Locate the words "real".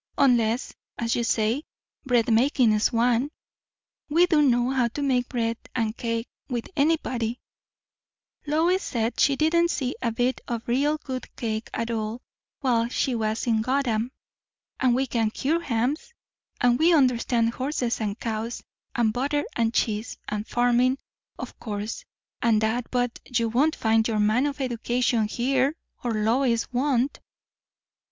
10.65-10.97